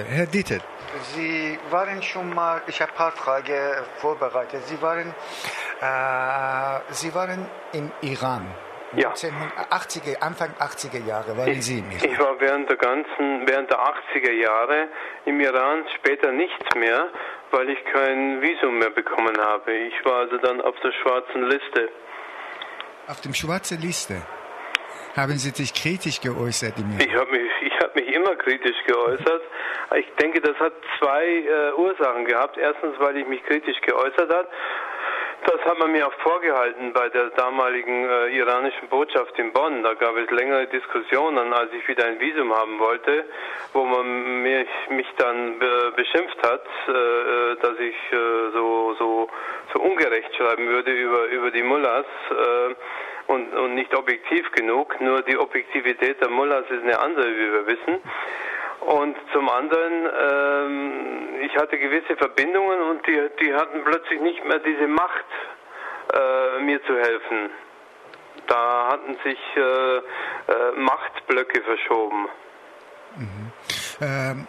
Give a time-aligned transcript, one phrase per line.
[0.00, 0.10] habe.
[0.10, 0.58] Herr Dieter.
[1.14, 4.62] Sie waren schon mal, ich habe ein paar Fragen vorbereitet.
[4.66, 5.14] Sie waren,
[5.80, 8.46] äh, Sie waren im Iran.
[8.96, 9.10] Ja.
[9.12, 12.10] 1980er, Anfang 80er Jahre waren Ich, Sie im Iran.
[12.10, 14.88] ich war während der ganzen, während der 80er Jahre
[15.26, 17.08] im Iran, später nichts mehr,
[17.52, 19.72] weil ich kein Visum mehr bekommen habe.
[19.72, 21.88] Ich war also dann auf der schwarzen Liste.
[23.06, 24.22] Auf dem schwarzen Liste
[25.16, 26.74] haben Sie sich kritisch geäußert.
[26.98, 29.42] Ich habe mich, ich hab mich immer kritisch geäußert.
[29.98, 32.56] Ich denke, das hat zwei äh, Ursachen gehabt.
[32.56, 34.48] Erstens, weil ich mich kritisch geäußert habe.
[35.46, 39.82] Das hat man mir auch vorgehalten bei der damaligen äh, iranischen Botschaft in Bonn.
[39.82, 43.24] Da gab es längere Diskussionen, als ich wieder ein Visum haben wollte,
[43.72, 49.28] wo man mich, mich dann be beschimpft hat, äh, äh, dass ich äh, so, so,
[49.72, 52.06] so ungerecht schreiben würde über, über die Mullahs.
[52.30, 52.74] Äh,
[53.26, 55.00] und, und nicht objektiv genug.
[55.00, 58.00] Nur die Objektivität der Mullahs ist eine andere, wie wir wissen.
[58.80, 64.58] Und zum anderen, ähm, ich hatte gewisse Verbindungen und die, die hatten plötzlich nicht mehr
[64.58, 65.26] diese Macht,
[66.14, 67.50] äh, mir zu helfen.
[68.46, 70.02] Da hatten sich äh, äh,
[70.76, 72.28] Machtblöcke verschoben.
[74.00, 74.46] Ähm,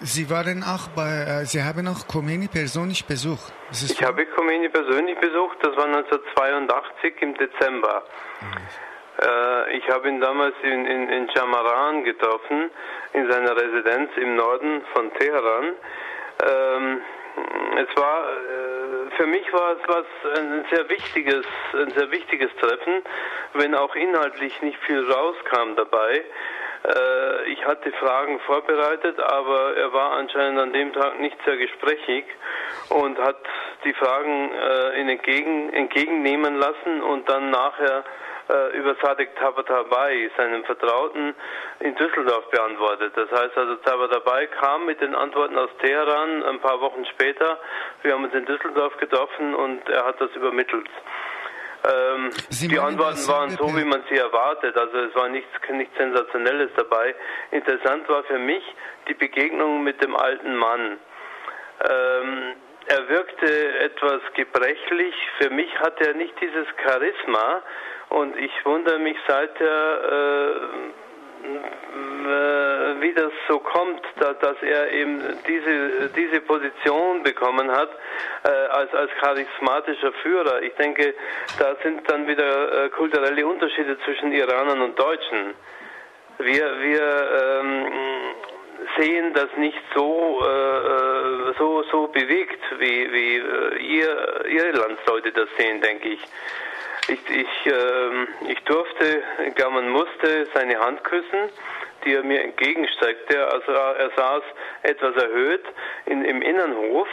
[0.00, 3.52] Sie waren auch bei, äh, Sie haben auch Khomeini persönlich besucht.
[3.72, 8.04] Ich habe Khomeini persönlich besucht, das war 1982 im Dezember.
[8.40, 8.44] Äh,
[9.72, 12.70] ich habe ihn damals in, in, in Jamaran getroffen,
[13.12, 15.74] in seiner Residenz im Norden von Teheran.
[16.46, 17.00] Ähm,
[17.76, 21.44] es war, äh, für mich war es was ein sehr wichtiges,
[21.74, 23.02] ein sehr wichtiges Treffen,
[23.54, 26.24] wenn auch inhaltlich nicht viel rauskam dabei.
[26.84, 32.24] Äh, ich hatte Fragen vorbereitet, aber er war anscheinend an dem Tag nicht sehr gesprächig
[32.90, 33.38] und hat
[33.84, 38.04] die Fragen äh, entgegen, entgegennehmen lassen und dann nachher
[38.48, 41.34] äh, über Sadek Tabatabai, seinem Vertrauten,
[41.80, 43.12] in Düsseldorf beantwortet.
[43.14, 47.58] Das heißt also, Tabatabai kam mit den Antworten aus Teheran ein paar Wochen später.
[48.02, 50.88] Wir haben uns in Düsseldorf getroffen und er hat das übermittelt.
[51.84, 54.76] Ähm, die Antworten waren so, wie man sie erwartet.
[54.76, 57.14] Also es war nichts, nichts Sensationelles dabei.
[57.52, 58.64] Interessant war für mich
[59.08, 60.98] die Begegnung mit dem alten Mann.
[61.88, 62.54] Ähm,
[62.86, 65.14] er wirkte etwas gebrechlich.
[65.38, 67.62] Für mich hat er nicht dieses Charisma.
[68.10, 71.48] Und ich wundere mich seither, äh,
[72.28, 77.90] äh, wie das so kommt, da, dass er eben diese, diese Position bekommen hat
[78.44, 80.62] äh, als, als charismatischer Führer.
[80.62, 81.14] Ich denke,
[81.58, 85.54] da sind dann wieder äh, kulturelle Unterschiede zwischen Iranern und Deutschen.
[86.38, 87.86] Wir, wir ähm,
[88.96, 95.48] sehen das nicht so, äh, so, so bewegt, wie, wie äh, ihr, ihre Landsleute das
[95.56, 96.20] sehen, denke ich.
[97.08, 99.22] Ich, ich, ähm, ich durfte,
[99.54, 101.48] gar man musste seine Hand küssen,
[102.04, 103.46] die er mir entgegenstreckte.
[103.48, 104.42] Also er saß
[104.82, 105.64] etwas erhöht
[106.04, 107.08] in, im Innenhof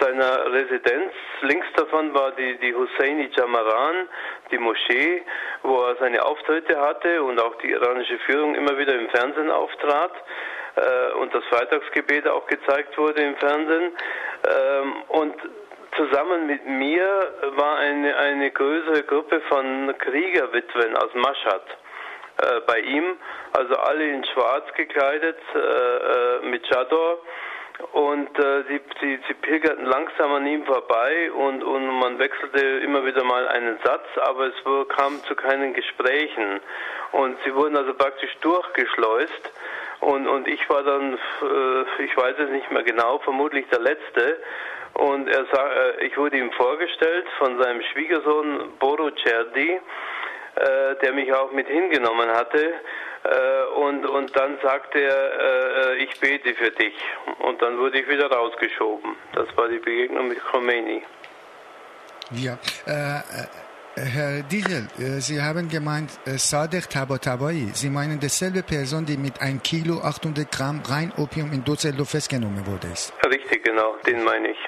[0.00, 1.12] seiner Residenz.
[1.40, 4.08] Links davon war die, die Husseini Jamaran,
[4.50, 5.22] die Moschee,
[5.62, 10.12] wo er seine Auftritte hatte und auch die iranische Führung immer wieder im Fernsehen auftrat
[10.76, 13.92] äh, und das Freitagsgebet auch gezeigt wurde im Fernsehen.
[14.46, 15.34] Ähm, und
[15.98, 21.66] zusammen mit mir war eine, eine größere Gruppe von Kriegerwitwen aus Mashhad
[22.40, 23.16] äh, bei ihm,
[23.52, 27.18] also alle in schwarz gekleidet äh, äh, mit Chador
[27.92, 33.04] und äh, sie, sie, sie pilgerten langsam an ihm vorbei und, und man wechselte immer
[33.04, 34.54] wieder mal einen Satz, aber es
[34.96, 36.60] kam zu keinen Gesprächen.
[37.12, 39.52] Und sie wurden also praktisch durchgeschleust
[40.00, 44.38] und, und ich war dann, äh, ich weiß es nicht mehr genau, vermutlich der Letzte
[44.94, 49.80] und er sah, äh, ich wurde ihm vorgestellt von seinem Schwiegersohn Boru Cerdi,
[50.54, 52.74] äh, der mich auch mit hingenommen hatte.
[53.24, 56.94] Äh, und, und dann sagte er, äh, ich bete für dich.
[57.40, 59.16] Und dann wurde ich wieder rausgeschoben.
[59.34, 61.02] Das war die Begegnung mit Khomeini.
[62.30, 63.46] Ja, äh, äh,
[63.98, 67.68] Herr Diesel, äh, Sie haben gemeint, äh, Sadek Tabatabai.
[67.72, 72.64] Sie meinen dieselbe Person, die mit 1 Kilo 800 Gramm rein Opium in Düsseldorf festgenommen
[72.66, 72.88] wurde.
[72.88, 73.12] Ist.
[73.26, 74.58] Richtig, genau, den meine ich.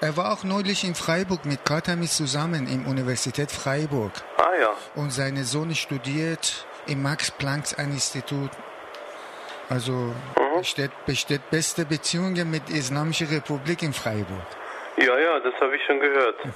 [0.00, 4.12] Er war auch neulich in Freiburg mit Katamis zusammen im Universität Freiburg.
[4.36, 8.50] Ah ja, Und seine Sohn studiert im Max-Planck-Institut.
[9.68, 10.14] Also
[10.56, 14.46] besteht, besteht beste Beziehungen mit der Islamischen Republik in Freiburg.
[14.96, 16.36] ja, ja, das habe ich schon gehört.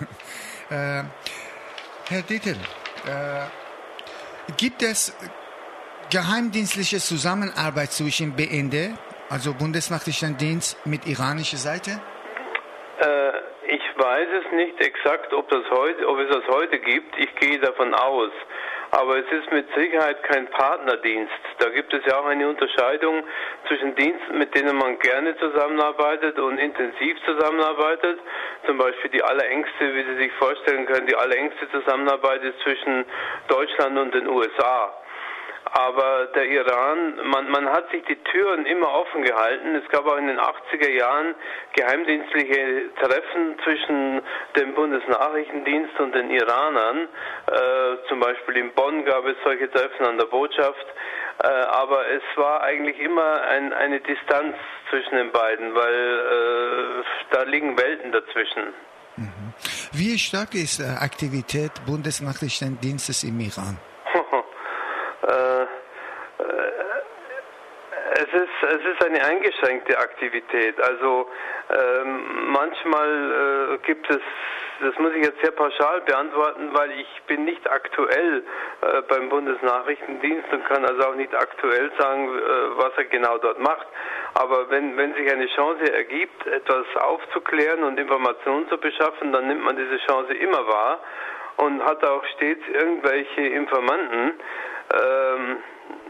[0.70, 1.05] Äh,
[2.12, 2.56] Herr Dittel,
[3.09, 3.49] äh,
[4.59, 5.17] gibt es
[6.11, 8.93] geheimdienstliche Zusammenarbeit zwischen BND,
[9.31, 12.03] also Bundesnachrichtendienst, mit iranischer Seite?
[13.00, 13.32] Äh,
[13.67, 17.17] ich weiß es nicht exakt, ob, das heute, ob es das heute gibt.
[17.17, 18.31] Ich gehe davon aus.
[18.93, 21.33] Aber es ist mit Sicherheit kein Partnerdienst.
[21.59, 23.25] Da gibt es ja auch eine Unterscheidung
[23.67, 28.21] zwischen Diensten, mit denen man gerne zusammenarbeitet und intensiv zusammenarbeitet.
[28.67, 33.06] Zum Beispiel die allerengste, wie Sie sich vorstellen können, die allerengste Zusammenarbeit ist zwischen
[33.49, 35.01] Deutschland und den USA.
[35.75, 39.75] Aber der Iran, man, man hat sich die Türen immer offen gehalten.
[39.75, 41.35] Es gab auch in den 80er Jahren
[41.73, 44.21] geheimdienstliche Treffen zwischen
[44.55, 47.09] dem Bundesnachrichtendienst und den Iranern.
[47.47, 50.87] Äh, zum Beispiel in Bonn gab es solche Treffen an der Botschaft.
[51.43, 54.55] Äh, aber es war eigentlich immer ein, eine Distanz
[54.91, 58.75] zwischen den beiden, weil äh, da liegen Welten dazwischen.
[59.17, 59.55] Mhm.
[59.93, 63.79] Wie stark ist äh, Aktivität Bundesnachrichtendienstes im Iran?
[65.23, 65.67] Äh, äh,
[68.62, 70.81] es ist, eine eingeschränkte Aktivität.
[70.81, 71.29] Also
[71.70, 74.20] ähm, manchmal äh, gibt es,
[74.81, 78.43] das muss ich jetzt sehr pauschal beantworten, weil ich bin nicht aktuell
[78.81, 82.41] äh, beim Bundesnachrichtendienst und kann also auch nicht aktuell sagen, äh,
[82.76, 83.87] was er genau dort macht.
[84.35, 89.64] Aber wenn, wenn sich eine Chance ergibt, etwas aufzuklären und Informationen zu beschaffen, dann nimmt
[89.64, 91.00] man diese Chance immer wahr
[91.56, 94.32] und hat auch stets irgendwelche Informanten.
[94.94, 95.56] Ähm,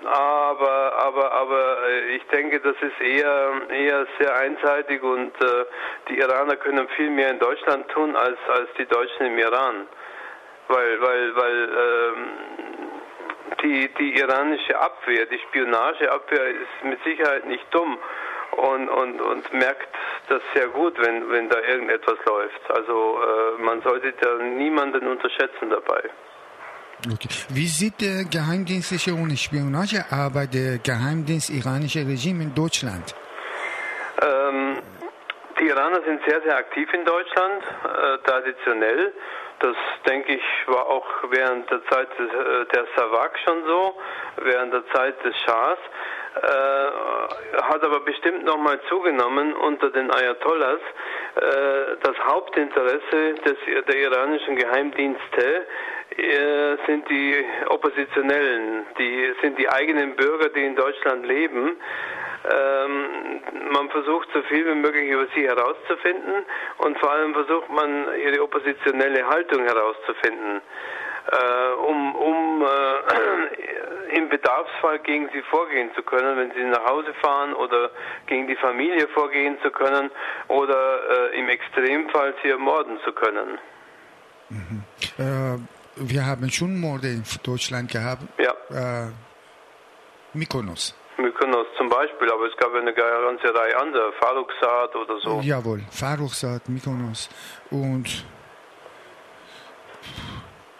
[0.04, 5.64] aber, aber, aber äh, ich denke, das ist eher, eher sehr einseitig und äh,
[6.08, 9.86] die Iraner können viel mehr in Deutschland tun als, als die Deutschen im Iran.
[10.68, 12.26] Weil, weil, weil ähm,
[13.62, 17.98] die, die iranische Abwehr, die Spionageabwehr ist mit Sicherheit nicht dumm
[18.52, 19.94] und, und, und merkt
[20.28, 22.70] das sehr gut, wenn, wenn da irgendetwas läuft.
[22.70, 26.02] Also äh, man sollte da niemanden unterschätzen dabei.
[27.10, 27.28] Okay.
[27.48, 33.14] Wie sieht der geheimdienstliche und Spionagearbeit der Geheimdienst iranische Regime in Deutschland?
[34.22, 34.78] Ähm,
[35.58, 39.12] die Iraner sind sehr, sehr aktiv in Deutschland, äh, traditionell.
[39.58, 39.76] Das,
[40.06, 43.94] denke ich, war auch während der Zeit des, äh, der Savak schon so,
[44.36, 45.78] während der Zeit des Schahs.
[46.34, 50.80] Äh, hat aber bestimmt nochmal zugenommen unter den Ayatollahs.
[51.36, 53.56] Äh, das Hauptinteresse des,
[53.86, 55.66] der iranischen Geheimdienste
[56.16, 61.76] äh, sind die Oppositionellen, die sind die eigenen Bürger, die in Deutschland leben.
[62.50, 63.40] Ähm,
[63.70, 66.44] man versucht so viel wie möglich über sie herauszufinden
[66.78, 70.60] und vor allem versucht man ihre oppositionelle Haltung herauszufinden,
[71.88, 77.54] um, um äh, im Bedarfsfall gegen sie vorgehen zu können, wenn sie nach Hause fahren
[77.54, 77.90] oder
[78.26, 80.10] gegen die Familie vorgehen zu können
[80.48, 83.58] oder äh, im Extremfall sie ermorden zu können.
[84.48, 84.82] Mhm.
[85.18, 85.58] Äh,
[85.96, 88.22] wir haben schon Morde in Deutschland gehabt.
[88.38, 88.52] Ja.
[89.04, 89.10] Äh,
[90.34, 90.94] Mykonos.
[91.18, 95.40] Mykonos zum Beispiel, aber es gab eine ganze Reihe anderer, Faruksat oder so.
[95.42, 97.28] Jawohl, Faruksat, Mykonos.
[97.70, 98.24] Und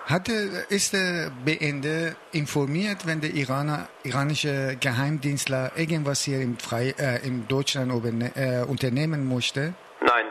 [0.06, 7.26] hatte, ist der BND informiert, wenn der Iraner, iranische Geheimdienstler irgendwas hier im, Frei, äh,
[7.26, 7.93] in Deutschland
[8.34, 9.75] äh, unternehmen musste?
[10.00, 10.26] Nein.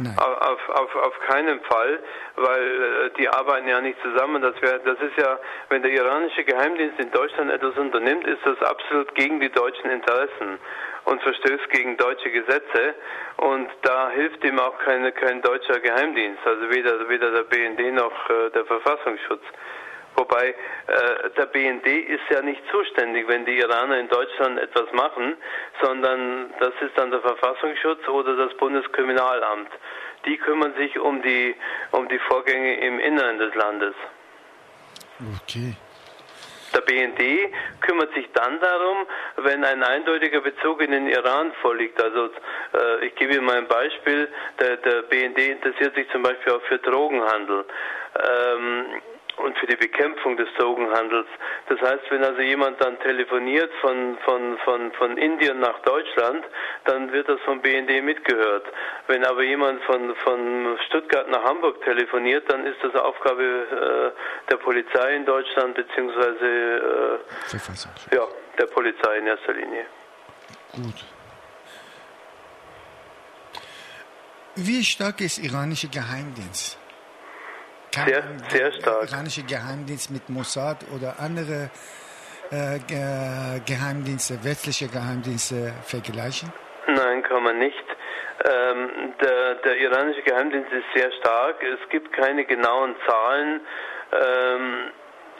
[0.00, 0.16] Nein.
[0.16, 1.98] Auf, auf, auf keinen Fall,
[2.36, 4.40] weil äh, die arbeiten ja nicht zusammen.
[4.40, 5.38] Das, wär, das ist ja,
[5.70, 10.58] wenn der iranische Geheimdienst in Deutschland etwas unternimmt, ist das absolut gegen die deutschen Interessen
[11.08, 12.94] und verstößt gegen deutsche Gesetze.
[13.38, 18.30] Und da hilft ihm auch keine, kein deutscher Geheimdienst, also weder, weder der BND noch
[18.30, 19.42] äh, der Verfassungsschutz.
[20.16, 25.36] Wobei äh, der BND ist ja nicht zuständig, wenn die Iraner in Deutschland etwas machen,
[25.80, 29.70] sondern das ist dann der Verfassungsschutz oder das Bundeskriminalamt.
[30.26, 31.54] Die kümmern sich um die,
[31.92, 33.94] um die Vorgänge im Inneren des Landes.
[35.42, 35.74] Okay.
[36.78, 39.06] Der BND kümmert sich dann darum,
[39.38, 42.00] wenn ein eindeutiger Bezug in den Iran vorliegt.
[42.00, 44.28] Also äh, ich gebe Ihnen mal ein Beispiel.
[44.60, 47.64] Der, der, BND interessiert sich zum Beispiel auch für Drogenhandel.
[48.14, 48.86] Ähm,
[49.38, 51.26] und für die Bekämpfung des Drogenhandels.
[51.68, 56.44] Das heißt, wenn also jemand dann telefoniert von, von, von, von Indien nach Deutschland,
[56.84, 58.66] dann wird das vom BND mitgehört.
[59.06, 64.56] Wenn aber jemand von, von Stuttgart nach Hamburg telefoniert, dann ist das Aufgabe äh, der
[64.56, 67.20] Polizei in Deutschland, beziehungsweise
[67.52, 68.26] äh, ja,
[68.58, 69.86] der Polizei in erster Linie.
[70.72, 71.04] Gut.
[74.56, 76.77] Wie stark ist iranische Geheimdienst?
[77.94, 79.10] Sehr, sehr stark.
[79.10, 81.70] iranische Geheimdienst mit Mossad oder andere
[82.50, 82.78] äh,
[83.66, 86.52] Geheimdienste, westliche Geheimdienste vergleichen?
[86.86, 87.84] Nein, kann man nicht.
[88.44, 91.56] Ähm, der, der, iranische Geheimdienst ist sehr stark.
[91.62, 93.60] Es gibt keine genauen Zahlen.
[94.12, 94.90] Ähm,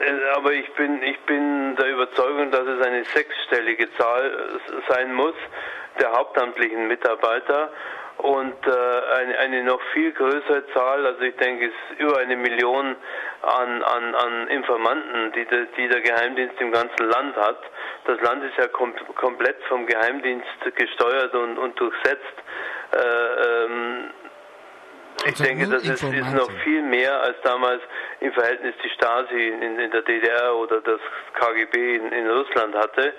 [0.00, 5.34] äh, aber ich bin, ich bin der Überzeugung, dass es eine sechsstellige Zahl sein muss
[6.00, 7.70] der hauptamtlichen Mitarbeiter
[8.18, 12.36] und äh, eine, eine, noch viel größere Zahl, also ich denke es ist über eine
[12.36, 12.96] Million
[13.42, 17.60] an, an, an Informanten, die, de, die der Geheimdienst im ganzen Land hat.
[18.06, 22.24] Das Land ist ja kom komplett vom Geheimdienst gesteuert und, und durchsetzt.
[22.92, 24.10] Äh, ähm,
[25.20, 27.82] ich also denke, das ist, ist, noch viel mehr als damals
[28.20, 31.00] im Verhältnis die Stasi in, in der DDR oder das
[31.34, 33.12] KGB in, in Russland hatte,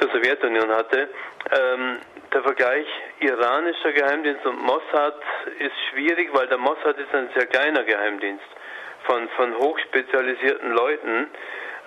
[0.00, 1.08] der Sowjetunion hatte.
[1.50, 1.98] Ähm,
[2.32, 2.86] der Vergleich
[3.20, 5.20] iranischer Geheimdienst und Mossad
[5.58, 8.44] ist schwierig, weil der Mossad ist ein sehr kleiner Geheimdienst
[9.04, 11.28] von, von hochspezialisierten Leuten.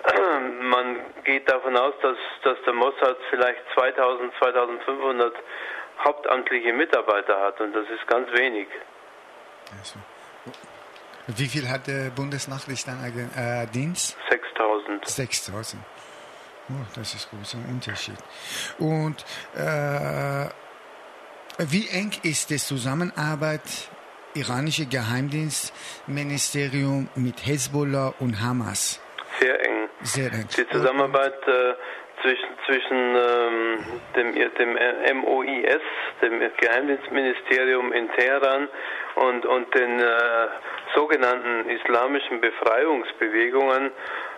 [0.60, 5.34] Man geht davon aus, dass, dass der Mossad vielleicht 2000, 2500
[6.04, 8.68] hauptamtliche Mitarbeiter hat und das ist ganz wenig.
[9.78, 9.98] Also.
[11.26, 14.18] Wie viel hat der Bundesnachrichtendienst?
[14.18, 15.08] Äh, 6000.
[15.08, 15.82] 6000.
[16.70, 18.16] Oh, das ist großer Unterschied.
[18.78, 20.46] Und äh,
[21.58, 23.60] wie eng ist die Zusammenarbeit
[24.34, 28.98] iranische Geheimdienstministerium mit Hezbollah und Hamas?
[29.40, 29.73] Sehr eng.
[30.04, 30.46] Sehr eng.
[30.56, 31.74] Die Zusammenarbeit äh,
[32.20, 33.78] zwischen, zwischen ähm,
[34.14, 35.82] dem, dem MOIS,
[36.20, 38.68] dem Geheimdienstministerium in Teheran
[39.14, 40.48] und, und den äh,
[40.94, 43.92] sogenannten islamischen Befreiungsbewegungen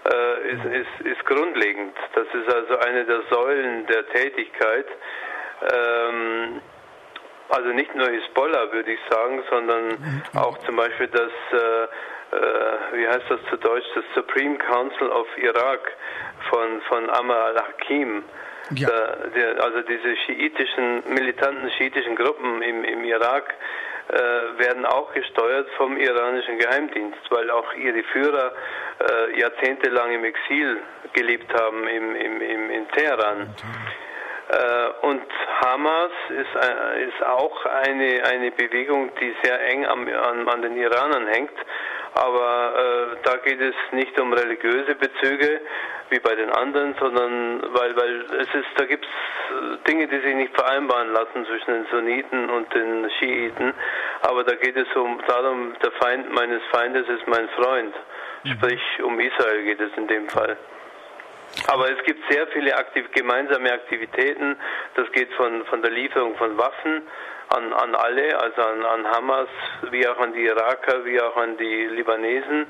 [0.09, 1.97] äh, ist, ist, ist grundlegend.
[2.15, 4.87] Das ist also eine der Säulen der Tätigkeit.
[5.63, 6.61] Ähm,
[7.49, 11.89] also nicht nur Hisbollah, würde ich sagen, sondern auch zum Beispiel das, äh, äh,
[12.93, 15.93] wie heißt das zu Deutsch, das Supreme Council of Iraq
[16.51, 18.25] von, von Amr al-Hakim.
[18.75, 18.89] Ja.
[19.35, 23.55] Der, also diese schiitischen, militanten schiitischen Gruppen im, im Irak
[24.09, 28.53] äh, werden auch gesteuert vom iranischen Geheimdienst, weil auch ihre Führer
[29.01, 30.79] äh, jahrzehntelang im Exil
[31.13, 33.55] gelebt haben im, im, im, in Teheran.
[34.49, 35.23] Äh, und
[35.61, 40.77] Hamas ist, äh, ist auch eine, eine Bewegung, die sehr eng am, an, an den
[40.77, 41.59] Iranern hängt.
[42.17, 45.61] Aber äh, da geht es nicht um religiöse Bezüge
[46.09, 50.35] wie bei den anderen, sondern weil, weil es ist, da gibt es Dinge, die sich
[50.35, 53.75] nicht vereinbaren lassen zwischen den Sunniten und den Schiiten.
[54.23, 57.95] Aber da geht es um darum, der Feind meines Feindes ist mein Freund.
[58.45, 58.53] Mhm.
[58.53, 60.57] Sprich, um Israel geht es in dem Fall.
[61.69, 64.57] Aber es gibt sehr viele aktiv, gemeinsame Aktivitäten.
[64.95, 67.03] Das geht von, von der Lieferung von Waffen
[67.49, 69.49] an, an alle, also an, an Hamas,
[69.91, 72.67] wie auch an die Iraker, wie auch an die Libanesen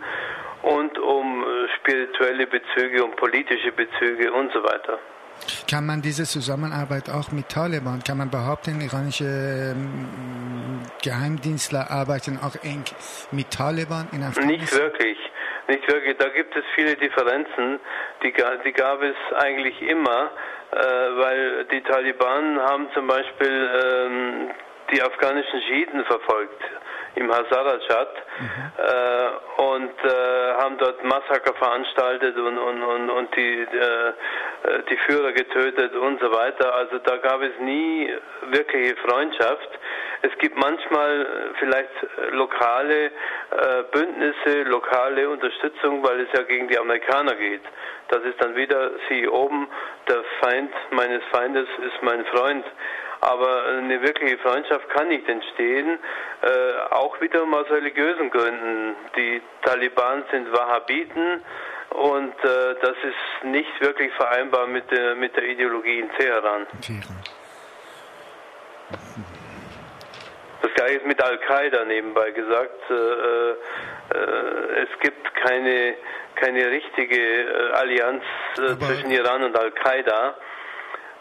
[0.62, 4.98] und um äh, spirituelle Bezüge, um politische Bezüge und so weiter.
[5.70, 12.56] Kann man diese Zusammenarbeit auch mit Taliban, kann man behaupten, iranische ähm, Geheimdienstler arbeiten auch
[12.64, 12.84] eng
[13.32, 14.46] mit Taliban in Afghanistan?
[14.46, 15.18] Nicht wirklich.
[15.68, 17.80] Nicht wirklich, da gibt es viele Differenzen,
[18.22, 18.32] die,
[18.64, 20.30] die gab es eigentlich immer,
[20.70, 24.50] äh, weil die Taliban haben zum Beispiel ähm,
[24.92, 26.62] die afghanischen Schiiten verfolgt
[27.16, 28.48] im Hazarajat mhm.
[28.76, 34.12] äh, und äh, haben dort Massaker veranstaltet und, und, und, und die, äh,
[34.90, 36.74] die Führer getötet und so weiter.
[36.74, 38.12] Also da gab es nie
[38.50, 39.68] wirkliche Freundschaft.
[40.22, 41.26] Es gibt manchmal
[41.58, 41.90] vielleicht
[42.32, 43.10] lokale äh,
[43.92, 47.62] Bündnisse, lokale Unterstützung, weil es ja gegen die Amerikaner geht.
[48.08, 49.68] Das ist dann wieder sie oben,
[50.08, 52.64] der Feind meines Feindes ist mein Freund
[53.20, 55.98] aber eine wirkliche Freundschaft kann nicht entstehen,
[56.42, 58.94] äh, auch wiederum aus religiösen Gründen.
[59.16, 61.42] Die Taliban sind Wahhabiten
[61.90, 66.66] und äh, das ist nicht wirklich vereinbar mit der, mit der Ideologie in Teheran.
[70.62, 72.90] Das gleiche ist mit Al-Qaida nebenbei gesagt.
[72.90, 75.94] Äh, äh, äh es gibt keine,
[76.34, 78.22] keine richtige äh, Allianz
[78.54, 80.55] zwischen Iran und Al-Qaida äh,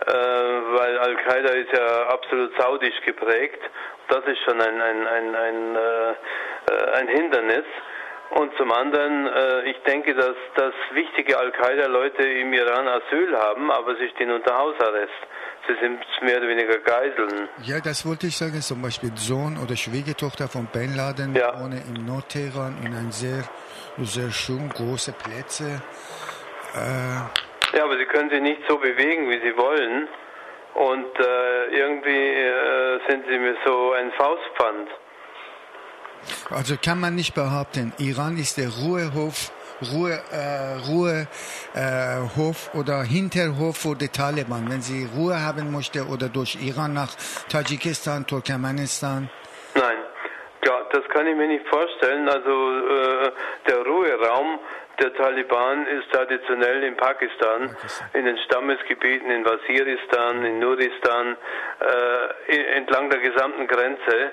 [0.06, 3.60] weil Al-Qaida ist ja absolut saudisch geprägt.
[4.10, 7.66] Das ist schon ein, ein, ein, ein, äh, ein Hindernis.
[8.32, 13.96] Und zum anderen, äh, ich denke, dass, dass wichtige Al-Qaida-Leute im Iran Asyl haben, aber
[13.96, 15.14] sie stehen unter Hausarrest.
[15.68, 17.50] Sie sind mehr oder weniger Geiseln.
[17.64, 18.62] Ja, das wollte ich sagen.
[18.62, 21.60] Zum Beispiel Sohn oder Schwiegertochter von Bin Laden ja.
[21.60, 23.44] wohnen im Nordteheran in einem sehr,
[23.98, 25.82] sehr schön große Plätze.
[26.75, 30.08] Äh, ja, aber sie können sich nicht so bewegen, wie sie wollen.
[30.74, 34.89] Und äh, irgendwie äh, sind sie mir so ein Faustpfand.
[36.50, 39.51] Also kann man nicht behaupten, Iran ist der Ruhehof,
[39.94, 46.29] Ruhe, äh, Ruhehof äh, oder Hinterhof für die Taliban, wenn sie Ruhe haben möchte oder
[46.29, 47.15] durch Iran nach
[47.50, 49.29] Tadschikistan, Turkmenistan.
[49.75, 49.98] Nein,
[50.65, 52.27] ja, das kann ich mir nicht vorstellen.
[52.27, 53.32] Also äh,
[53.67, 54.60] der Ruheraum
[55.00, 57.75] Der Taliban ist traditionell in Pakistan,
[58.14, 61.36] in den Stammesgebieten, in Waziristan, in Nuristan,
[61.82, 64.32] äh, entlang der gesamten Grenze,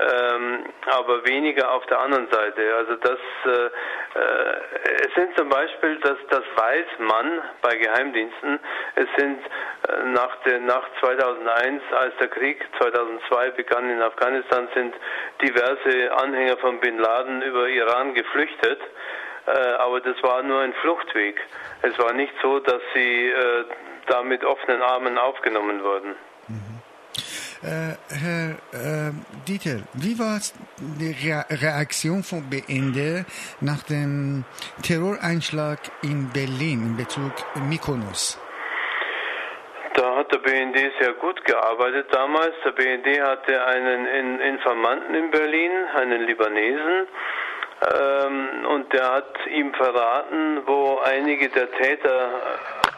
[0.00, 2.74] ähm, aber weniger auf der anderen Seite.
[2.76, 8.60] Also das, äh, äh, es sind zum Beispiel, das, das weiß man bei Geheimdiensten,
[8.96, 9.40] es sind
[9.88, 14.94] äh, nach, der, nach 2001, als der Krieg 2002 begann in Afghanistan, sind
[15.42, 18.80] diverse Anhänger von Bin Laden über Iran geflüchtet.
[19.46, 21.36] Äh, aber das war nur ein Fluchtweg.
[21.82, 23.64] Es war nicht so, dass sie äh,
[24.06, 26.14] da mit offenen Armen aufgenommen wurden.
[27.64, 29.12] Äh, Herr äh,
[29.48, 30.38] Dieter, wie war
[30.98, 33.24] die Re Reaktion von BND
[33.62, 34.44] nach dem
[34.82, 37.32] Terroreinschlag in Berlin in Bezug
[37.70, 38.38] Mykonos?
[39.94, 42.52] Da hat der BND sehr gut gearbeitet damals.
[42.66, 47.06] Der BND hatte einen Informanten in Berlin, einen Libanesen,
[47.92, 52.30] ähm, und der hat ihm verraten, wo einige der Täter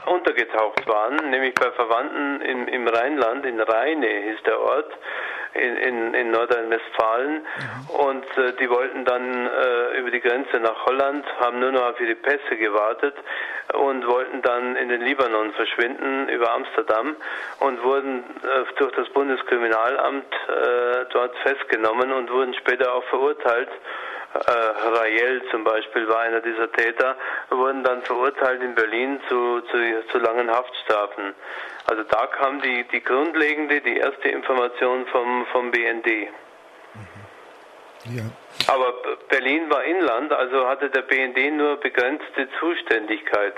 [0.07, 4.93] untergetaucht waren, nämlich bei Verwandten im, im Rheinland, in Rheine hieß der Ort,
[5.55, 7.43] in, in, in Nordrhein-Westfalen.
[7.43, 7.91] Mhm.
[7.91, 12.01] Und äh, die wollten dann äh, über die Grenze nach Holland, haben nur noch auf
[12.01, 13.15] ihre Pässe gewartet
[13.75, 17.17] und wollten dann in den Libanon verschwinden über Amsterdam
[17.61, 23.71] und wurden äh, durch das Bundeskriminalamt äh, dort festgenommen und wurden später auch verurteilt
[24.35, 27.17] äh, Rael zum Beispiel war einer dieser Täter,
[27.51, 29.79] wurden dann verurteilt in Berlin zu, zu,
[30.11, 31.35] zu langen Haftstrafen.
[31.87, 36.29] Also da kam die, die grundlegende, die erste Information vom, vom BND.
[38.05, 38.23] Ja.
[38.69, 38.95] Aber
[39.29, 43.55] Berlin war Inland, also hatte der BND nur begrenzte Zuständigkeit.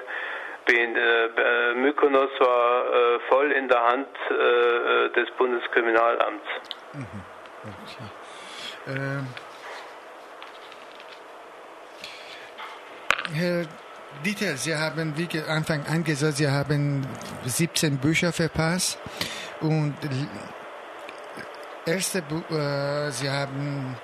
[0.64, 6.46] BND, äh, Mykonos war äh, voll in der Hand äh, äh des Bundeskriminalamts.
[6.92, 7.24] Mhm.
[7.64, 8.96] Okay.
[8.96, 9.26] Ähm.
[13.34, 13.66] Herr
[14.24, 17.06] Dieter, Sie haben wie Anfang an gesagt, Sie haben
[17.44, 18.98] 17 Bücher verpasst
[19.60, 19.94] und
[21.86, 23.96] erste Bu äh, Sie haben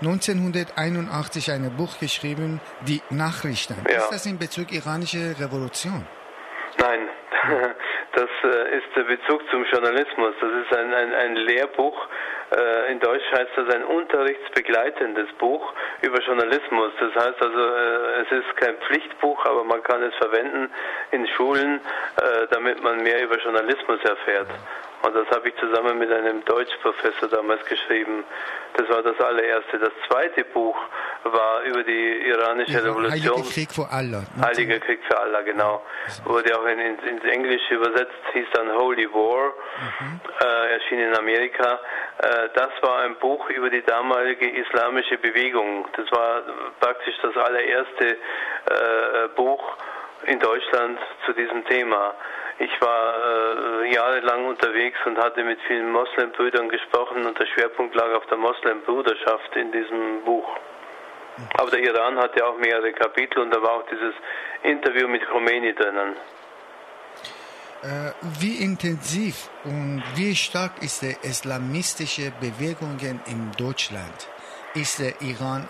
[0.00, 3.76] 1981 ein Buch geschrieben, die Nachrichten.
[3.90, 3.98] Ja.
[3.98, 6.06] Ist das in Bezug iranische Revolution?
[6.78, 7.08] Nein,
[8.14, 10.34] das äh, ist der Bezug zum Journalismus.
[10.40, 11.96] Das ist ein, ein, ein Lehrbuch
[12.50, 16.92] äh, in Deutsch heißt das ein unterrichtsbegleitendes Buch über Journalismus.
[17.00, 20.70] Das heißt also, äh, es ist kein Pflichtbuch, aber man kann es verwenden
[21.10, 21.80] in Schulen,
[22.16, 24.48] äh, damit man mehr über Journalismus erfährt.
[25.02, 28.24] Und das habe ich zusammen mit einem Deutschprofessor damals geschrieben.
[28.74, 29.78] Das war das allererste.
[29.78, 30.76] Das zweite Buch
[31.22, 33.12] war über die iranische ja, Revolution.
[33.12, 34.22] Heiliger Krieg für Allah.
[34.40, 35.82] Heiliger Krieg für Allah, genau.
[36.24, 39.52] Wurde auch in, in, ins Englische übersetzt, hieß dann Holy War,
[40.00, 40.20] mhm.
[40.40, 41.78] äh, erschien in Amerika.
[42.18, 45.86] Äh, das war ein Buch über die damalige islamische Bewegung.
[45.96, 46.42] Das war
[46.80, 49.76] praktisch das allererste äh, Buch
[50.26, 52.14] in Deutschland zu diesem Thema.
[52.60, 58.12] Ich war äh, jahrelang unterwegs und hatte mit vielen Moslembrüdern gesprochen und der Schwerpunkt lag
[58.16, 60.48] auf der Moslembruderschaft in diesem Buch.
[61.56, 64.14] Aber der Iran hatte auch mehrere Kapitel und da war auch dieses
[64.64, 66.16] Interview mit Khomeini drinnen.
[67.82, 74.28] Äh, wie intensiv und wie stark ist die islamistische Bewegung in Deutschland?
[74.74, 75.68] Ist der Iran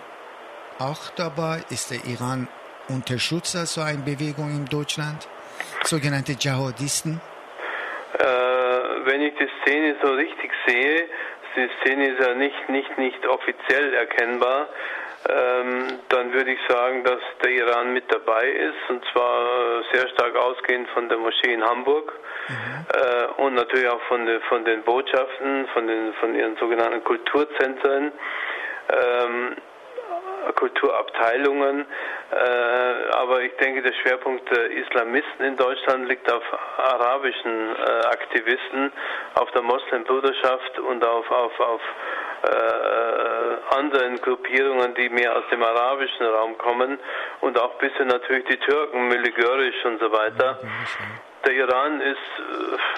[0.78, 1.62] auch dabei?
[1.68, 2.48] Ist der Iran
[2.88, 5.28] Unterstützer so einer Bewegung in Deutschland?
[5.84, 7.20] Sogenannte Dschihadisten?
[8.18, 8.24] Äh,
[9.04, 11.08] wenn ich die Szene so richtig sehe,
[11.56, 14.68] die Szene ist ja nicht, nicht, nicht offiziell erkennbar,
[15.28, 20.36] ähm, dann würde ich sagen, dass der Iran mit dabei ist und zwar sehr stark
[20.36, 22.12] ausgehend von der Moschee in Hamburg
[22.48, 23.44] mhm.
[23.44, 28.12] und natürlich auch von, von den Botschaften, von, den, von ihren sogenannten Kulturzentren.
[28.90, 29.56] Ähm,
[30.54, 31.86] Kulturabteilungen,
[32.30, 36.42] aber ich denke, der Schwerpunkt der Islamisten in Deutschland liegt auf
[36.76, 38.92] arabischen äh, Aktivisten,
[39.34, 41.80] auf der Moslembruderschaft und auf, auf, auf
[42.42, 46.98] äh, anderen Gruppierungen, die mehr aus dem arabischen Raum kommen
[47.40, 50.58] und auch ein bisschen natürlich die Türken, Miligörisch und so weiter.
[51.44, 52.18] Der Iran ist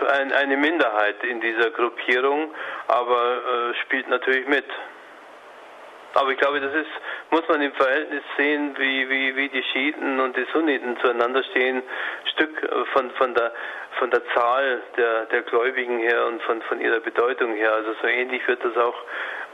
[0.02, 2.54] äh, ein, eine Minderheit in dieser Gruppierung,
[2.88, 4.66] aber äh, spielt natürlich mit.
[6.14, 6.90] Aber ich glaube, das ist,
[7.30, 11.82] muss man im Verhältnis sehen, wie, wie, wie die Schiiten und die Sunniten zueinander stehen,
[12.32, 13.52] Stück von, von, der,
[13.98, 17.72] von der Zahl der, der Gläubigen her und von, von ihrer Bedeutung her.
[17.72, 18.96] Also so ähnlich wird das auch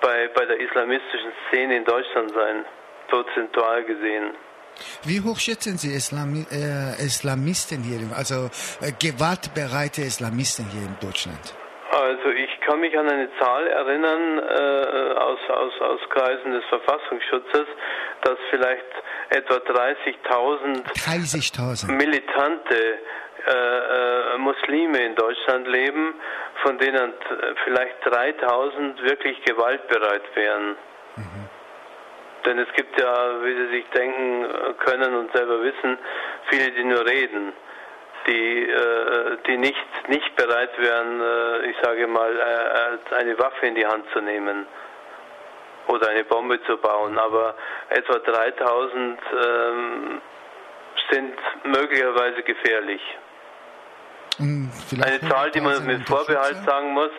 [0.00, 2.64] bei, bei der islamistischen Szene in Deutschland sein,
[3.08, 4.34] prozentual gesehen.
[5.04, 11.54] Wie hoch schätzen Sie Islami äh, Islamisten hier, also äh, gewaltbereite Islamisten hier in Deutschland?
[11.90, 17.66] Also ich kann mich an eine Zahl erinnern äh, aus, aus, aus Kreisen des Verfassungsschutzes,
[18.22, 18.84] dass vielleicht
[19.30, 21.92] etwa 30.000 30.000.
[21.92, 22.98] militante
[23.46, 26.14] äh, äh, Muslime in Deutschland leben,
[26.62, 27.12] von denen
[27.64, 30.76] vielleicht 3000 wirklich gewaltbereit wären.
[32.44, 34.46] Denn es gibt ja, wie Sie sich denken
[34.78, 35.98] können und selber wissen,
[36.48, 37.52] viele, die nur reden,
[38.26, 43.74] die, äh, die nicht, nicht bereit wären, äh, ich sage mal, äh, eine Waffe in
[43.74, 44.66] die Hand zu nehmen
[45.88, 47.18] oder eine Bombe zu bauen.
[47.18, 47.54] Aber
[47.90, 50.20] etwa 3000 ähm,
[51.10, 51.34] sind
[51.64, 53.00] möglicherweise gefährlich.
[54.38, 57.10] Eine Zahl, die man mit Vorbehalt sagen muss,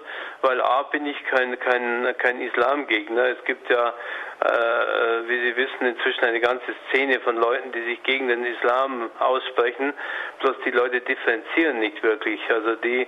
[0.41, 3.29] weil A bin ich kein, kein, kein Islamgegner.
[3.29, 3.93] Es gibt ja,
[4.39, 9.09] äh, wie Sie wissen, inzwischen eine ganze Szene von Leuten, die sich gegen den Islam
[9.19, 9.93] aussprechen.
[10.39, 12.39] Bloß die Leute differenzieren nicht wirklich.
[12.49, 13.07] Also die,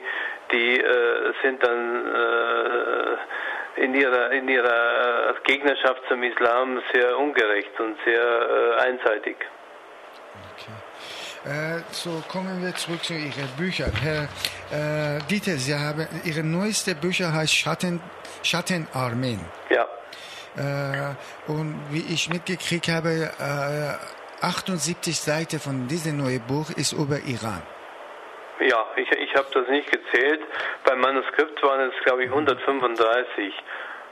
[0.52, 7.98] die äh, sind dann äh, in ihrer, in ihrer Gegnerschaft zum Islam sehr ungerecht und
[8.06, 9.38] sehr äh, einseitig.
[11.46, 13.94] Äh, so kommen wir zurück zu Ihren Büchern.
[14.02, 14.24] Herr
[14.72, 18.02] äh, Dieter, Sie haben Ihre neueste Bücher heißt Schatten,
[18.44, 19.40] Schattenarmeen.
[19.70, 19.88] Ja.
[20.58, 23.32] Äh, und wie ich mitgekriegt habe,
[24.42, 27.62] 78 äh, Seiten von diesem neuen Buch ist über Iran.
[28.60, 30.42] Ja, ich, ich habe das nicht gezählt.
[30.84, 33.54] Beim Manuskript waren es, glaube ich, 135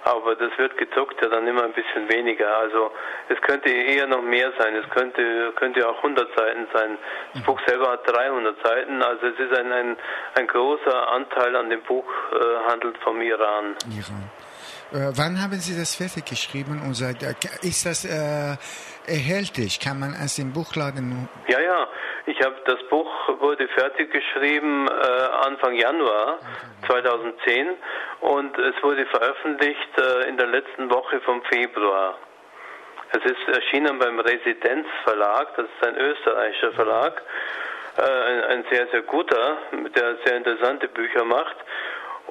[0.07, 2.57] aber das wird gedruckt ja dann immer ein bisschen weniger.
[2.57, 2.91] Also
[3.27, 4.75] es könnte eher noch mehr sein.
[4.75, 6.97] Es könnte, könnte auch 100 Seiten sein.
[7.33, 9.01] Das Buch selber hat 300 Seiten.
[9.01, 9.97] Also es ist ein, ein,
[10.35, 13.75] ein großer Anteil an dem Buch äh, handelt vom Iran.
[13.89, 14.29] Iran.
[14.91, 16.81] Äh, wann haben Sie das fertig geschrieben?
[16.85, 18.55] Und seit, äh, ist das äh,
[19.05, 19.79] erhältlich?
[19.79, 21.27] Kann man es im Buchladen?
[21.47, 21.87] Ja, ja.
[22.25, 26.39] Ich habe das Buch wurde fertig geschrieben äh, Anfang Januar
[26.85, 27.69] 2010
[28.21, 32.17] und es wurde veröffentlicht äh, in der letzten Woche vom Februar.
[33.11, 37.21] Es ist erschienen beim Residenzverlag, das ist ein österreichischer Verlag,
[37.97, 39.57] äh, ein, ein, sehr, sehr guter,
[39.95, 41.55] der sehr interessante Bücher macht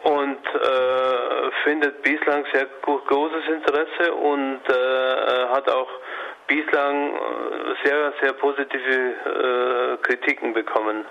[0.02, 5.88] und äh, findet bislang sehr großes Interesse und äh, hat auch
[6.46, 7.18] bislang äh,
[7.85, 11.04] sehr, sehr positive äh, Kritiken bekommen.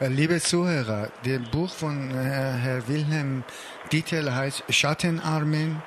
[0.00, 3.44] Äh, liebe Zuhörer, das Buch von äh, Herr Wilhelm
[3.92, 5.82] Dietel heißt Schattenarmen.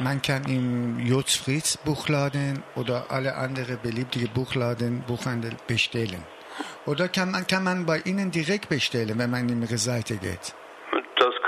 [0.00, 6.22] Man kann im Jots Fritz Buchladen oder alle anderen beliebten Buchladen, Buchhandel bestellen.
[6.86, 10.54] Oder kann man, kann man bei Ihnen direkt bestellen, wenn man in Ihre Seite geht?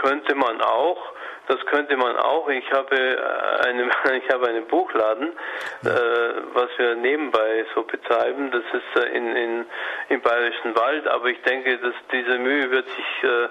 [0.00, 1.12] Könnte man auch.
[1.46, 2.48] Das könnte man auch.
[2.48, 3.90] Ich habe äh, eine,
[4.24, 5.32] ich habe einen Buchladen,
[5.84, 5.88] äh,
[6.54, 8.50] was wir nebenbei so betreiben.
[8.50, 9.66] Das ist äh, in, in,
[10.08, 11.06] im Bayerischen Wald.
[11.06, 13.48] Aber ich denke, dass diese Mühe wird sich, äh,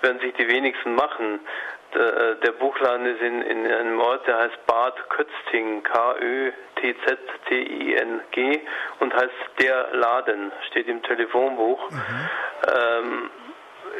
[0.00, 1.40] werden sich die wenigsten machen.
[1.94, 6.52] Der, äh, der Buchladen ist in, in einem Ort, der heißt Bad Kötzting, K-Ö-T-Z-T-I-N-G
[9.00, 11.90] und heißt Der Laden, steht im Telefonbuch.
[11.90, 12.28] Mhm.
[12.68, 13.30] Ähm,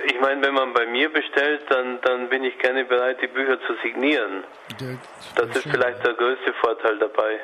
[0.06, 3.60] ich meine, wenn man bei mir bestellt, dann, dann bin ich gerne bereit, die Bücher
[3.66, 4.44] zu signieren.
[4.78, 7.40] Das, das ist vielleicht der größte Vorteil dabei.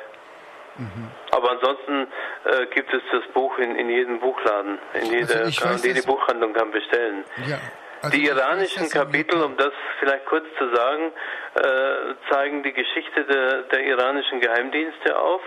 [0.77, 1.09] Mhm.
[1.31, 2.07] Aber ansonsten
[2.45, 4.77] äh, gibt es das Buch in, in jedem Buchladen.
[4.93, 7.23] In jeder, also kann, weiß, jede Buchhandlung kann bestellen.
[7.47, 7.59] Ja.
[8.01, 11.11] Also die iranischen Kapitel, um das vielleicht kurz zu sagen,
[11.55, 15.41] äh, zeigen die Geschichte der, der iranischen Geheimdienste auf.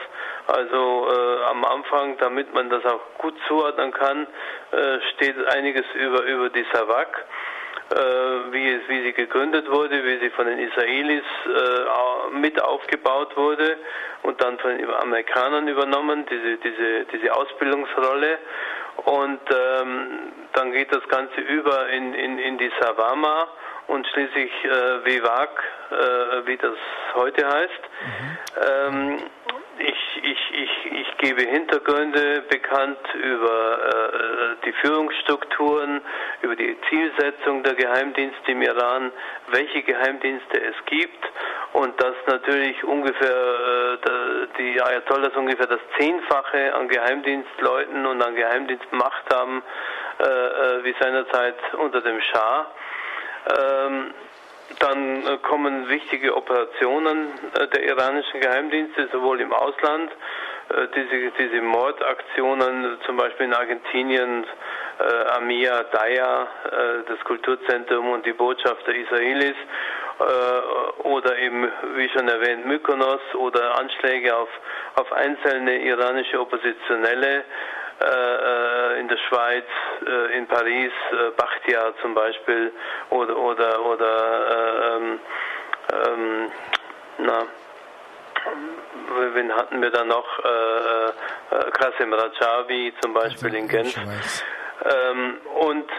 [0.49, 4.27] Also äh, am Anfang, damit man das auch gut zuordnen kann,
[5.15, 7.25] steht einiges über, über die Savak,
[7.91, 13.79] äh, wie, wie sie gegründet wurde, wie sie von den Israelis äh, mit aufgebaut wurde
[14.23, 18.39] und dann von den Amerikanern übernommen, diese, diese, diese Ausbildungsrolle.
[19.05, 23.49] Und ähm, dann geht das Ganze über in, in, in die Savama
[23.89, 26.77] und schließlich äh, Vivak, äh, wie das
[27.15, 27.83] heute heißt.
[28.05, 28.39] Mhm.
[28.69, 29.19] Ähm,
[29.81, 36.01] ich, ich, ich, ich gebe Hintergründe bekannt über äh, die Führungsstrukturen,
[36.43, 39.12] über die Zielsetzung der Geheimdienste im Iran,
[39.49, 41.25] welche Geheimdienste es gibt
[41.73, 49.35] und dass natürlich ungefähr äh, die Ayatollahs ungefähr das Zehnfache an Geheimdienstleuten und an Geheimdienstmacht
[49.35, 49.62] haben
[50.19, 52.66] äh, äh wie seinerzeit unter dem Schah.
[53.59, 54.14] Ähm,
[54.79, 57.29] dann äh, kommen wichtige Operationen
[57.59, 60.11] äh, der iranischen Geheimdienste, sowohl im Ausland,
[60.71, 64.47] äh, diese, diese Mordaktionen, zum Beispiel in Argentinien,
[65.35, 66.47] Amia, Daya,
[67.09, 69.57] das Kulturzentrum und die Botschaft der Israelis,
[71.05, 74.51] oder eben, wie schon erwähnt, Mykonos oder Anschläge auf,
[74.97, 77.45] auf einzelne iranische Oppositionelle,
[79.01, 79.65] in der Schweiz,
[80.07, 82.73] äh, in Paris, äh, Bachtia zum Beispiel
[83.11, 85.21] oder oder oder ähm,
[85.93, 86.53] ähm,
[87.19, 90.27] na äh, wen hatten wir da noch?
[90.45, 91.09] Äh,
[91.57, 93.95] äh, Qasim Rajavi zum Beispiel in Genf.
[94.85, 95.91] Ähm, und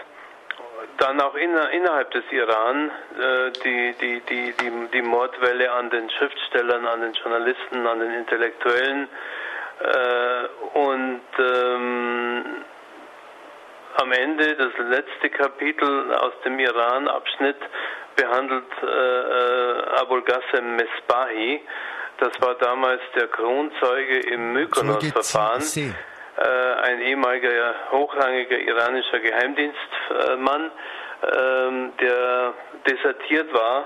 [0.98, 6.10] dann auch inner, innerhalb des Iran äh, die, die, die, die, die Mordwelle an den
[6.10, 9.08] Schriftstellern, an den Journalisten, an den Intellektuellen.
[9.82, 12.44] Äh, und ähm,
[13.96, 17.56] am Ende, das letzte Kapitel aus dem Iran-Abschnitt,
[18.16, 21.60] behandelt äh, äh Abul Ghassem Mesbahi.
[22.18, 25.62] Das war damals der Kronzeuge im Mykonos-Verfahren.
[25.62, 26.42] Äh,
[26.82, 30.70] ein ehemaliger hochrangiger iranischer Geheimdienstmann,
[31.22, 32.54] ähm, der
[32.86, 33.84] desertiert war,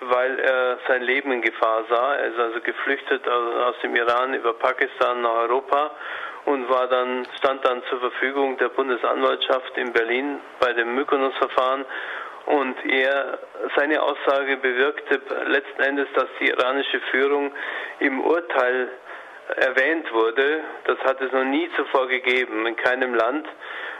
[0.00, 2.14] weil er sein Leben in Gefahr sah.
[2.16, 5.90] Er ist also geflüchtet aus dem Iran über Pakistan nach Europa
[6.44, 11.84] und war dann, stand dann zur Verfügung der Bundesanwaltschaft in Berlin bei dem Mykonos-Verfahren
[12.46, 13.38] und er,
[13.74, 17.52] seine Aussage bewirkte letzten Endes, dass die iranische Führung
[18.00, 18.88] im Urteil
[19.56, 20.60] erwähnt wurde.
[20.84, 23.46] Das hat es noch nie zuvor gegeben in keinem Land.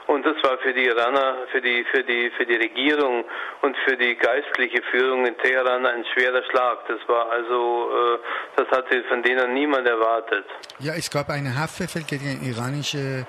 [0.06, 3.24] Und das war für die Iraner, für die, für die, für die Regierung
[3.62, 6.86] und für die geistliche Führung in Teheran ein schwerer Schlag.
[6.88, 8.18] Das war also, äh,
[8.56, 10.44] das hatte von denen niemand erwartet.
[10.78, 13.26] Ja, es gab einen Haftbefehl gegen den iranischen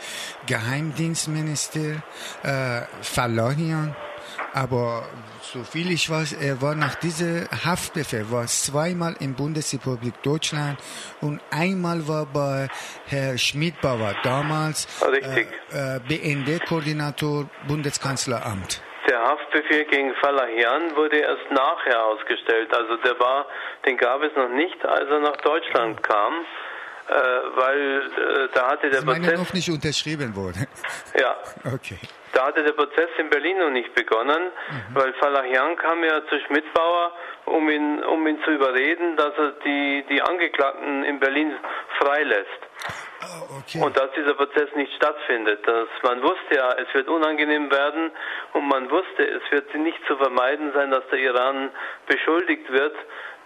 [0.47, 2.03] Geheimdienstminister
[2.43, 3.95] äh, Falahian
[4.54, 5.04] aber
[5.41, 10.80] so viel ich weiß, er war nach diesem Haftbefehl war zweimal in Bundesrepublik Deutschland
[11.21, 12.67] und einmal war bei
[13.06, 18.82] Herr Schmidbauer damals äh, äh, BND-Koordinator Bundeskanzleramt.
[19.08, 22.74] Der Haftbefehl gegen Falahian wurde erst nachher ausgestellt.
[22.74, 23.45] Also der war,
[23.86, 26.34] den gab es noch nicht, als er nach Deutschland kam,
[27.08, 30.67] äh, weil äh, da hatte der Sie Prozess noch nicht unterschrieben wurde.
[31.19, 31.36] Ja.
[31.74, 32.00] Okay.
[32.36, 34.93] Da hatte der Prozess in Berlin noch nicht begonnen, mhm.
[34.93, 37.13] weil Falachian kam ja zu Schmidbauer,
[37.45, 41.56] um ihn, um ihn zu überreden, dass er die, die Angeklagten in Berlin
[41.98, 42.62] freilässt.
[43.21, 43.82] Oh, okay.
[43.82, 45.65] Und dass dieser Prozess nicht stattfindet.
[45.65, 48.12] Dass man wusste ja, es wird unangenehm werden
[48.52, 51.69] und man wusste, es wird nicht zu vermeiden sein, dass der Iran
[52.06, 52.95] beschuldigt wird,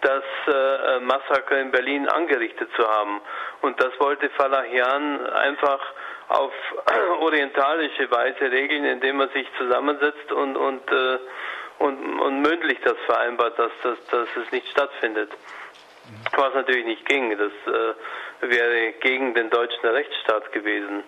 [0.02, 3.22] das äh, Massaker in Berlin angerichtet zu haben.
[3.62, 5.80] Und das wollte Falachian einfach
[6.30, 6.54] auf
[7.20, 11.20] orientalische Weise regeln, indem man sich zusammensetzt und, und, äh,
[11.80, 15.32] und, und mündlich das vereinbart, dass, dass, dass es nicht stattfindet.
[16.36, 17.38] Was natürlich nicht ging.
[17.38, 21.04] Das äh, wäre gegen den deutschen Rechtsstaat gewesen.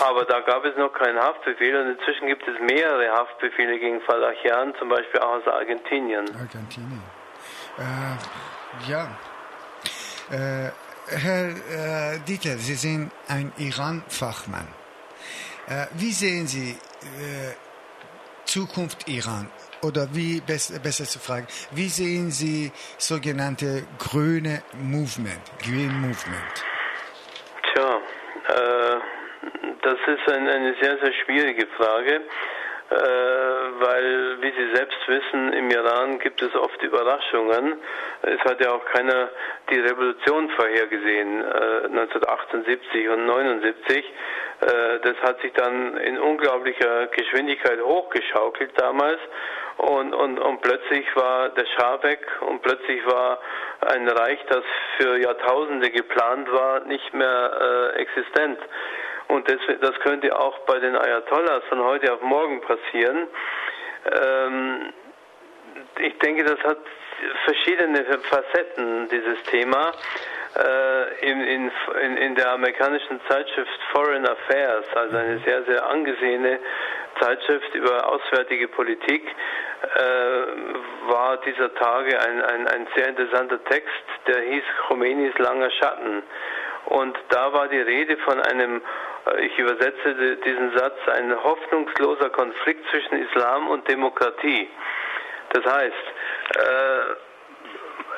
[0.00, 4.74] Aber da gab es noch keinen Haftbefehl und inzwischen gibt es mehrere Haftbefehle gegen Falachian,
[4.78, 6.26] zum Beispiel auch aus Argentinien.
[6.34, 7.02] Argentinien.
[7.78, 9.08] Äh, ja.
[10.30, 10.70] Äh,
[11.06, 14.66] Herr äh, Dieter, Sie sind ein Iran-Fachmann.
[15.68, 17.54] Äh, wie sehen Sie äh,
[18.44, 19.50] Zukunft Iran?
[19.82, 26.54] Oder wie, besser, besser zu fragen, wie sehen Sie sogenannte grüne Movement, Green Movement?
[27.74, 28.00] Tja,
[28.48, 28.96] äh,
[29.82, 32.22] das ist ein, eine sehr, sehr schwierige Frage.
[32.90, 37.80] Äh, weil, wie Sie selbst wissen, im Iran gibt es oft Überraschungen.
[38.22, 39.30] Es hat ja auch keiner
[39.70, 43.96] die Revolution vorhergesehen, 1978 äh, und 79.
[43.96, 49.20] Äh, das hat sich dann in unglaublicher Geschwindigkeit hochgeschaukelt damals.
[49.78, 53.40] Und, und, und plötzlich war der Schah weg und plötzlich war
[53.80, 54.62] ein Reich, das
[54.98, 58.58] für Jahrtausende geplant war, nicht mehr existent.
[59.28, 63.26] Und das, das könnte auch bei den Ayatollahs von heute auf morgen passieren.
[64.12, 64.92] Ähm,
[65.98, 66.78] ich denke, das hat
[67.44, 69.92] verschiedene Facetten, dieses Thema.
[70.56, 76.60] Äh, in, in, in der amerikanischen Zeitschrift Foreign Affairs, also eine sehr, sehr angesehene
[77.18, 83.90] Zeitschrift über auswärtige Politik, äh, war dieser Tage ein, ein, ein sehr interessanter Text,
[84.28, 86.22] der hieß Khomeinis langer Schatten.
[86.86, 88.80] Und da war die Rede von einem,
[89.40, 94.68] ich übersetze diesen Satz, ein hoffnungsloser Konflikt zwischen Islam und Demokratie.
[95.50, 95.94] Das heißt,
[96.56, 97.23] äh,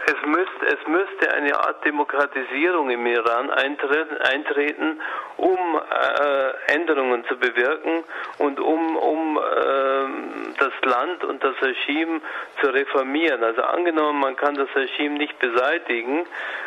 [0.07, 5.01] es müsste, es müsste eine Art Demokratisierung im Iran eintreten, eintreten
[5.37, 8.05] um äh, Änderungen zu bewirken
[8.39, 12.21] und um, um äh, das Land und das Regime
[12.61, 13.43] zu reformieren.
[13.43, 16.25] Also angenommen, man kann das Regime nicht beseitigen,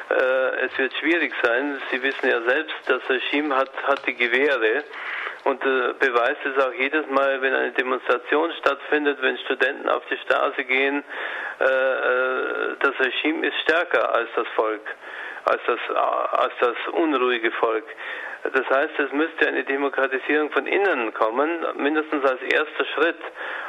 [0.10, 1.82] äh, es wird schwierig sein.
[1.92, 4.84] Sie wissen ja selbst, das Regime hat, hat die Gewehre
[5.46, 10.18] und äh, beweist es auch jedes Mal, wenn eine Demonstration stattfindet, wenn Studenten auf die
[10.18, 11.04] Straße gehen,
[11.60, 14.82] das Regime ist stärker als das Volk,
[15.46, 17.86] als das, als das unruhige Volk.
[18.44, 23.20] Das heißt, es müsste eine Demokratisierung von innen kommen, mindestens als erster Schritt.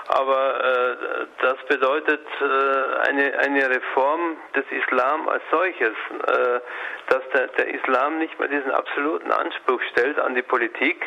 [0.09, 6.61] Aber äh, das bedeutet äh, eine, eine Reform des Islam als solches, äh,
[7.09, 11.05] dass der, der, Islam nicht mehr diesen absoluten Anspruch stellt an die Politik,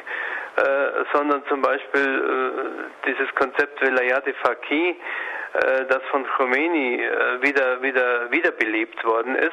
[0.58, 0.62] äh,
[1.14, 2.02] sondern zum Beispiel
[3.06, 4.96] äh, dieses Konzept Velayat Faqih, äh,
[5.54, 9.52] das von Khomeini äh, wieder, wieder, wiederbelebt worden ist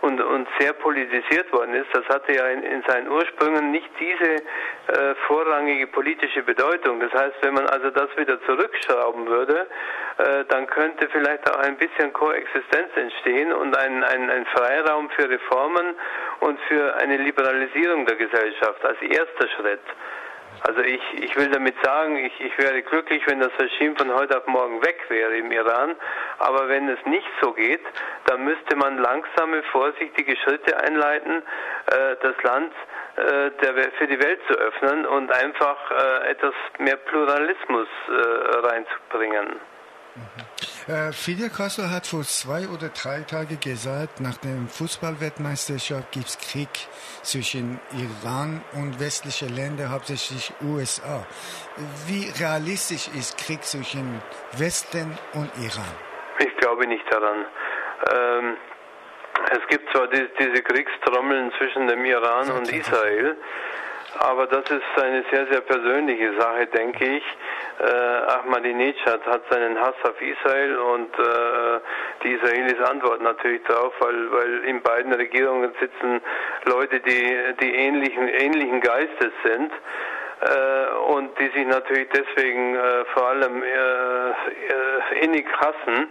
[0.00, 1.88] und, und sehr politisiert worden ist.
[1.92, 7.00] Das hatte ja in, in seinen Ursprüngen nicht diese äh, vorrangige politische Bedeutung.
[7.00, 9.66] Das heißt, wenn man also das wieder zurückschrauben würde,
[10.18, 15.28] äh, dann könnte vielleicht auch ein bisschen Koexistenz entstehen und ein, ein, ein Freiraum für
[15.28, 15.94] Reformen
[16.40, 19.80] und für eine Liberalisierung der Gesellschaft als erster Schritt.
[20.64, 24.38] Also ich, ich will damit sagen, ich, ich wäre glücklich, wenn das Regime von heute
[24.38, 25.96] auf morgen weg wäre im Iran.
[26.38, 27.82] Aber wenn es nicht so geht,
[28.26, 31.42] dann müsste man langsame, vorsichtige Schritte einleiten,
[31.86, 32.72] äh, das Land
[33.16, 39.60] äh, der, für die Welt zu öffnen und einfach äh, etwas mehr Pluralismus äh, reinzubringen.
[40.14, 40.51] Mhm.
[40.88, 46.38] Äh, Fidel Castro hat vor zwei oder drei Tagen gesagt, nach der Fußballweltmeisterschaft gibt es
[46.38, 46.68] Krieg
[47.22, 51.24] zwischen Iran und westlichen Ländern, hauptsächlich USA.
[52.08, 54.20] Wie realistisch ist Krieg zwischen
[54.58, 55.94] Westen und Iran?
[56.40, 57.44] Ich glaube nicht daran.
[58.12, 58.56] Ähm,
[59.52, 63.36] es gibt zwar die, diese Kriegstrommeln zwischen dem Iran und Israel,
[64.18, 67.24] aber das ist eine sehr, sehr persönliche Sache, denke ich.
[67.82, 71.80] Äh, Ahmadinejad hat seinen Hass auf Israel und äh,
[72.22, 76.20] die Israelis antworten natürlich darauf, weil, weil in beiden Regierungen sitzen
[76.66, 79.72] Leute, die, die ähnlichen, ähnlichen Geistes sind
[80.42, 86.08] äh, und die sich natürlich deswegen äh, vor allem äh, äh, innig hassen.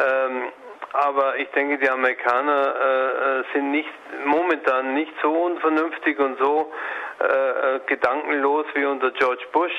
[0.00, 0.52] Ähm,
[0.94, 3.88] aber ich denke, die Amerikaner äh, äh, sind nicht
[4.24, 6.72] momentan nicht so unvernünftig und so
[7.88, 9.72] gedankenlos wie unter George Bush,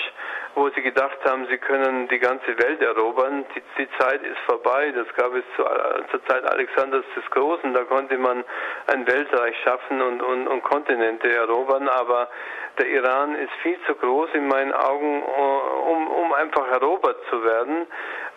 [0.55, 3.45] wo sie gedacht haben, sie können die ganze Welt erobern.
[3.55, 4.91] Die, die Zeit ist vorbei.
[4.91, 5.63] Das gab es zu,
[6.12, 7.73] zur Zeit Alexanders des Großen.
[7.73, 8.43] Da konnte man
[8.88, 11.88] ein Weltreich schaffen und, und, und Kontinente erobern.
[11.88, 12.29] Aber
[12.77, 17.88] der Iran ist viel zu groß in meinen Augen, um, um einfach erobert zu werden.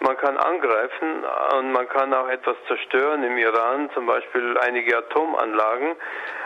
[0.03, 1.25] Man kann angreifen
[1.59, 5.95] und man kann auch etwas zerstören im Iran, zum Beispiel einige Atomanlagen.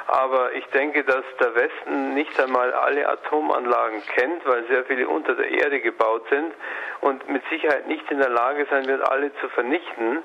[0.09, 5.35] Aber ich denke, dass der Westen nicht einmal alle Atomanlagen kennt, weil sehr viele unter
[5.35, 6.53] der Erde gebaut sind
[7.01, 10.23] und mit Sicherheit nicht in der Lage sein wird, alle zu vernichten.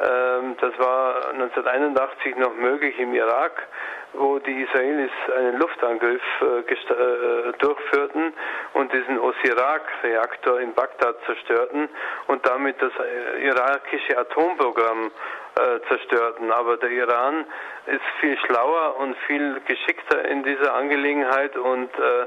[0.00, 3.66] Ähm, das war 1981 noch möglich im Irak
[4.12, 8.32] wo die Israelis einen Luftangriff äh, äh, durchführten
[8.74, 11.88] und diesen Osirak-Reaktor in Bagdad zerstörten
[12.26, 15.10] und damit das äh, irakische Atomprogramm
[15.58, 16.50] äh, zerstörten.
[16.50, 17.44] Aber der Iran
[17.86, 22.22] ist viel schlauer und viel geschickter in dieser Angelegenheit und äh,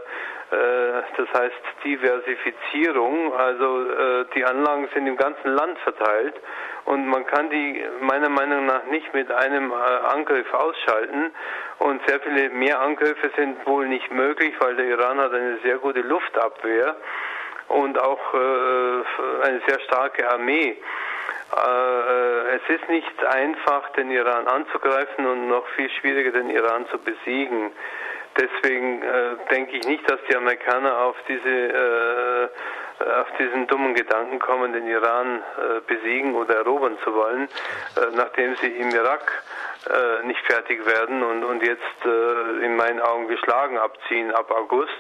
[0.56, 6.36] äh, das heißt Diversifizierung, also die Anlagen sind im ganzen Land verteilt
[6.86, 11.32] und man kann die meiner Meinung nach nicht mit einem Angriff ausschalten
[11.80, 15.78] und sehr viele mehr Angriffe sind wohl nicht möglich, weil der Iran hat eine sehr
[15.78, 16.96] gute Luftabwehr
[17.70, 20.78] und auch eine sehr starke Armee.
[21.52, 27.72] Es ist nicht einfach, den Iran anzugreifen und noch viel schwieriger, den Iran zu besiegen.
[28.38, 32.50] Deswegen äh, denke ich nicht, dass die Amerikaner auf diese äh,
[33.04, 38.56] auf diesen dummen Gedanken kommen, den Iran äh, besiegen oder erobern zu wollen, äh, nachdem
[38.58, 39.44] sie im Irak
[39.90, 44.92] äh, nicht fertig werden und, und jetzt äh, in meinen Augen geschlagen abziehen ab August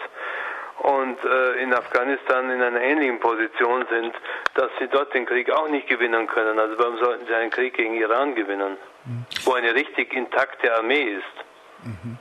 [0.79, 1.17] und
[1.61, 4.13] in Afghanistan in einer ähnlichen Position sind,
[4.55, 6.59] dass sie dort den Krieg auch nicht gewinnen können.
[6.59, 9.25] Also warum sollten sie einen Krieg gegen Iran gewinnen, mhm.
[9.45, 11.85] wo eine richtig intakte Armee ist?
[11.85, 12.17] Mhm.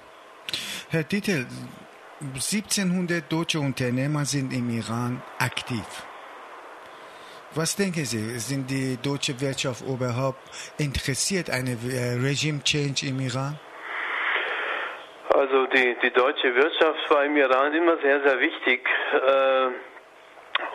[0.90, 1.46] Herr Titel,
[2.20, 6.07] 1700 deutsche Unternehmer sind im Iran aktiv.
[7.55, 10.41] Was denken Sie, sind die deutsche Wirtschaft überhaupt
[10.79, 13.61] interessiert an einem äh, Regime-Change im Iran?
[15.29, 18.88] Also die, die deutsche Wirtschaft war im Iran immer sehr, sehr wichtig.
[19.12, 19.69] Äh,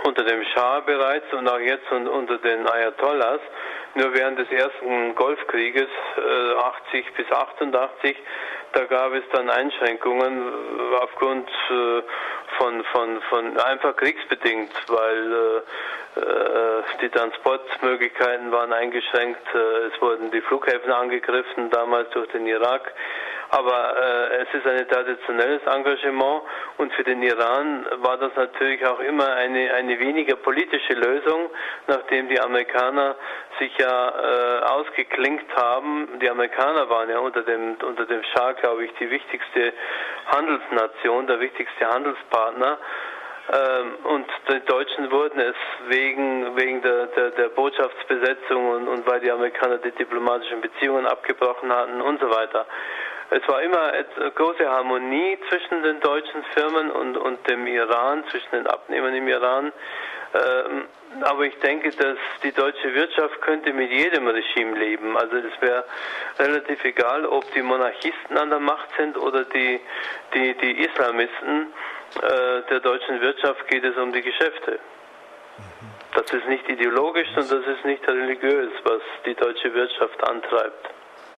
[0.04, 3.42] unter dem Schah bereits und auch jetzt unter den Ayatollahs.
[3.96, 6.54] Nur während des ersten Golfkrieges äh,
[6.92, 8.16] 80 bis 88
[8.78, 10.54] da gab es dann Einschränkungen
[11.02, 12.02] aufgrund äh,
[12.58, 16.37] von, von, von einfach kriegsbedingt, weil äh, äh,
[17.02, 22.94] die Transportmöglichkeiten waren eingeschränkt, es wurden die Flughäfen angegriffen, damals durch den Irak.
[23.50, 26.42] Aber äh, es ist ein traditionelles Engagement
[26.78, 31.50] und für den Iran war das natürlich auch immer eine, eine weniger politische Lösung,
[31.88, 33.16] nachdem die Amerikaner
[33.58, 36.20] sich ja äh, ausgeklinkt haben.
[36.22, 39.72] Die Amerikaner waren ja unter dem, unter dem Schah, glaube ich, die wichtigste
[40.26, 42.78] Handelsnation, der wichtigste Handelspartner.
[43.50, 45.56] Ähm, und die Deutschen wurden es
[45.88, 51.72] wegen, wegen der, der, der Botschaftsbesetzung und, und weil die Amerikaner die diplomatischen Beziehungen abgebrochen
[51.72, 52.66] hatten und so weiter.
[53.30, 58.52] Es war immer eine große Harmonie zwischen den deutschen Firmen und, und dem Iran, zwischen
[58.52, 59.72] den Abnehmern im Iran.
[60.34, 60.86] Ähm,
[61.22, 65.18] aber ich denke, dass die deutsche Wirtschaft könnte mit jedem Regime leben.
[65.18, 65.86] Also es wäre
[66.38, 69.80] relativ egal, ob die Monarchisten an der Macht sind oder die,
[70.34, 71.74] die, die Islamisten.
[72.16, 74.80] Äh, der deutschen Wirtschaft geht es um die Geschäfte.
[76.14, 80.97] Das ist nicht ideologisch und das ist nicht religiös, was die deutsche Wirtschaft antreibt.